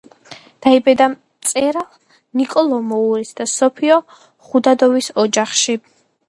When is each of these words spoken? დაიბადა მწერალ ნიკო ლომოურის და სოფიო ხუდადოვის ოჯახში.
დაიბადა 0.65 1.05
მწერალ 1.11 1.85
ნიკო 2.41 2.63
ლომოურის 2.71 3.35
და 3.41 3.47
სოფიო 3.53 3.99
ხუდადოვის 4.49 5.13
ოჯახში. 5.27 5.79